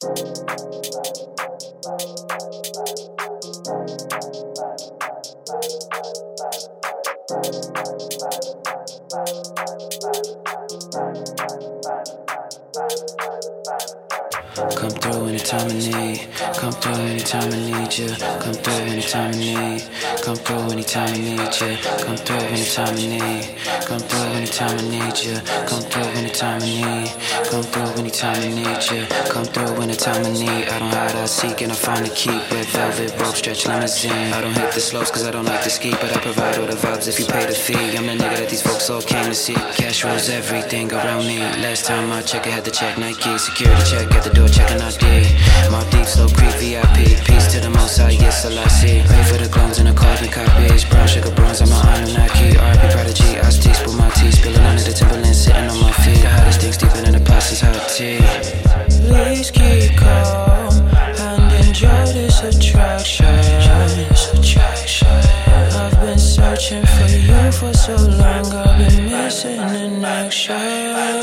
Bye. 0.00 0.36
Come 14.56 14.88
through 14.88 15.26
anytime 15.26 15.68
I 15.68 15.74
need. 15.74 16.28
Come 16.56 16.72
through 16.72 16.94
anytime 16.94 17.52
I 17.52 17.58
need 17.60 17.98
you. 17.98 18.08
Come 18.40 18.54
through 18.54 18.72
anytime 18.88 19.34
I 19.34 19.36
need. 19.36 19.84
Come 20.22 20.36
through 20.36 20.70
anytime 20.72 21.12
I 21.12 21.18
need 21.18 21.60
you. 21.60 21.76
Come 22.00 22.16
through 22.16 22.36
anytime 22.36 22.88
I 22.88 23.06
need. 23.06 23.56
Come 23.84 24.00
through 24.00 24.32
anytime 24.32 24.78
I 24.78 24.88
need 24.88 25.18
you. 25.20 25.36
Come 25.68 25.82
through 25.82 26.08
anytime 26.16 26.62
I 26.62 26.64
need. 26.64 27.12
Come 27.50 27.62
through 27.64 28.00
anytime 28.00 28.40
I 28.40 28.48
need 28.48 28.82
you. 28.90 29.06
Come 29.28 29.44
through 29.44 29.82
anytime 29.82 30.24
I 30.24 30.32
need. 30.32 30.68
I 30.72 30.78
don't 30.78 30.90
hide, 30.90 31.16
I 31.16 31.26
seek, 31.26 31.60
and 31.60 31.72
I 31.72 31.74
find 31.74 32.06
the 32.06 32.14
key. 32.14 32.40
Red 32.50 32.66
velvet 32.72 33.20
rope, 33.20 33.36
stretch 33.36 33.66
limousine. 33.66 34.32
I 34.32 34.40
don't 34.40 34.54
hit 34.54 34.72
the 34.72 34.80
slopes 34.80 35.10
cause 35.10 35.26
I 35.26 35.32
don't 35.32 35.44
like 35.44 35.64
to 35.64 35.70
ski, 35.70 35.90
but 35.90 36.16
I 36.16 36.20
provide 36.20 36.56
all 36.58 36.66
the 36.66 36.76
vibes 36.76 37.08
if 37.08 37.20
you 37.20 37.26
pay 37.26 37.44
the 37.44 37.52
fee. 37.52 37.96
I'm 37.96 38.06
the 38.06 38.12
nigga 38.12 38.38
that 38.40 38.48
these 38.48 38.62
folks 38.62 38.88
all 38.88 39.02
came 39.02 39.26
to 39.26 39.34
see. 39.34 39.54
Cash 39.76 40.02
rules 40.02 40.30
everything 40.30 40.90
around 40.94 41.26
me. 41.26 41.40
Last 41.60 41.84
time 41.84 42.10
I 42.10 42.22
checked, 42.22 42.46
I 42.46 42.50
had 42.50 42.64
to 42.64 42.70
check 42.70 42.96
Nike. 42.96 43.36
Security 43.36 43.82
check 43.84 44.10
at 44.12 44.24
the 44.24 44.30
door, 44.30 44.45
checking 44.48 44.80
ID. 44.80 45.02
My 45.70 45.82
deep 45.90 46.06
slow 46.06 46.28
creep 46.28 46.54
VIP. 46.60 47.18
Peace 47.26 47.46
to 47.52 47.60
the 47.60 47.70
most 47.70 47.98
high, 47.98 48.10
yes, 48.10 48.44
all 48.44 48.58
I 48.58 48.66
see. 48.68 49.02
Pay 49.02 49.22
for 49.24 49.38
the 49.38 49.48
clones 49.48 49.78
and 49.78 49.88
the 49.88 49.94
carbon 49.94 50.28
copies. 50.28 50.84
Brown 50.84 51.06
sugar 51.06 51.30
bronze 51.34 51.60
on 51.62 51.70
my 51.70 51.80
Anunnaki. 51.96 52.54
RP 52.56 52.92
Prodigy, 52.92 53.38
Ice 53.40 53.58
tea, 53.58 53.72
spill 53.74 53.94
my 53.94 54.10
tea. 54.10 54.30
Spilling 54.30 54.64
under 54.64 54.82
the 54.82 54.92
Timberland, 54.92 55.34
sitting 55.34 55.68
on 55.70 55.80
my 55.80 55.92
feet. 56.02 56.20
The 56.22 56.28
hottest 56.28 56.60
things 56.60 56.76
deeper 56.76 57.00
than 57.02 57.12
the 57.12 57.20
plastic's 57.20 57.60
hot 57.60 57.88
tea. 57.96 58.18
Please 59.06 59.50
keep 59.50 59.96
calm 59.96 60.72
and 61.18 61.66
enjoy 61.66 62.06
this 62.12 62.42
attraction. 62.42 63.26
I've 65.76 66.00
been 66.00 66.18
searching 66.18 66.84
for 66.84 67.08
you 67.08 67.52
for 67.52 67.72
so 67.72 67.96
long, 67.96 68.46
I've 68.52 68.78
been 68.78 69.06
missing 69.10 69.60
in 69.60 70.04
action. 70.04 71.15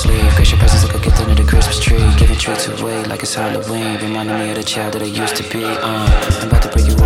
Sleeve. 0.00 0.34
Grace 0.34 0.50
your 0.50 0.60
presence 0.60 0.84
like 0.84 0.94
a 0.94 1.04
gift 1.04 1.20
under 1.20 1.34
the 1.34 1.48
Christmas 1.48 1.78
tree. 1.78 2.04
Giving 2.16 2.38
treats 2.38 2.66
away 2.68 3.04
like 3.04 3.22
it's 3.22 3.34
Halloween. 3.34 3.98
Reminding 4.00 4.38
me 4.38 4.50
of 4.50 4.56
the 4.56 4.64
child 4.64 4.94
that 4.94 5.02
I 5.02 5.10
used 5.22 5.36
to 5.36 5.44
be. 5.52 5.64
Uh, 5.64 6.40
I'm 6.40 6.48
about 6.48 6.62
to 6.62 6.68
break 6.68 6.86
you 6.88 6.99